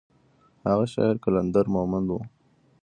[0.67, 2.17] هغه شاعر قلندر مومند و.